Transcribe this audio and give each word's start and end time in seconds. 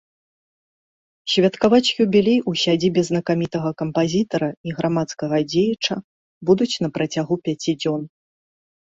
Святкаваць 1.33 1.93
юбілей 2.05 2.39
у 2.51 2.53
сядзібе 2.61 3.01
знакамітага 3.09 3.69
кампазітара 3.81 4.47
і 4.69 4.73
грамадскага 4.79 5.37
дзеяча 5.51 5.95
будуць 6.51 6.69
на 6.87 6.91
працягу 6.97 7.35
пяці 7.45 7.71
дзён. 7.85 8.01